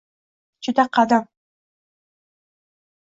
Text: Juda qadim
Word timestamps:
Juda 0.67 0.85
qadim 0.97 1.29